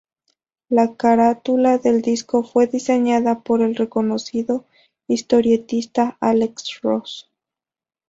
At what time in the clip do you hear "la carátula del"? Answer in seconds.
0.69-2.01